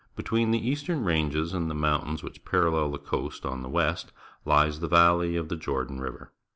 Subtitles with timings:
[0.15, 4.11] Between the eastern ranges and the mountains which parallel the coast on the west
[4.45, 6.33] lies the valley of the Jordan River.